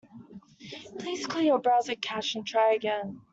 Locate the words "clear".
1.27-1.45